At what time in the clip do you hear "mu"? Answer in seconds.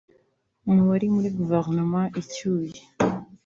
0.73-0.81